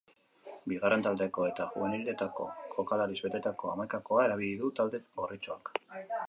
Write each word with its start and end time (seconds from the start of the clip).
Bigarren 0.71 1.03
taldeko 1.07 1.43
eta 1.49 1.67
jubeniletako 1.75 2.47
jokalariz 2.79 3.19
betetako 3.27 3.71
hamaikakoa 3.75 4.25
erabili 4.31 4.57
du 4.63 4.73
talde 4.81 5.05
gorritxoak. 5.23 5.73